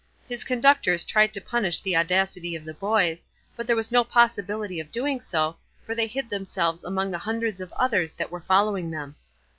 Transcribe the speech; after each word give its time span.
His 0.27 0.43
conductors 0.43 1.03
tried 1.03 1.31
to 1.33 1.39
punish 1.39 1.79
the 1.79 1.95
audacity 1.95 2.55
of 2.55 2.65
the 2.65 2.73
boys, 2.73 3.27
but 3.55 3.67
there 3.67 3.75
was 3.75 3.91
no 3.91 4.03
possibility 4.03 4.79
of 4.79 4.91
doing 4.91 5.21
so, 5.21 5.57
for 5.85 5.93
they 5.93 6.07
hid 6.07 6.27
themselves 6.27 6.83
among 6.83 7.11
the 7.11 7.19
hundreds 7.19 7.61
of 7.61 7.71
others 7.73 8.15
that 8.15 8.31
were 8.31 8.41
following 8.41 8.89
them. 8.89 9.15